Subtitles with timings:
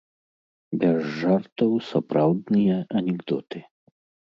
[0.83, 3.65] Без жартаў, сапраўдныя анекдоты.